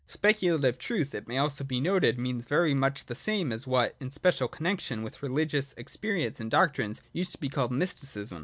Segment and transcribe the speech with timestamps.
[0.07, 4.09] Speculative truth, it may also be noted, means very much the same as what, in
[4.09, 8.39] special connexion with religious ex perience and doctrines, used to be called Mj^sticism.